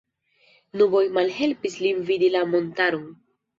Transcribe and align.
Nuboj 0.81 1.01
malhelpis 1.19 1.77
lin 1.85 2.01
vidi 2.11 2.33
la 2.39 2.43
montaron. 2.57 3.07